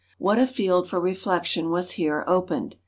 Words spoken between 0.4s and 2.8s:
field for reflection was here opened!